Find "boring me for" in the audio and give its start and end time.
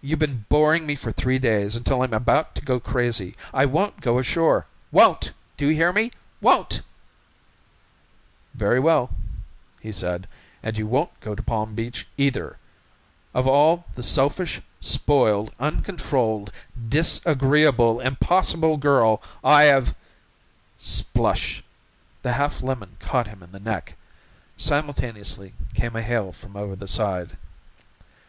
0.48-1.10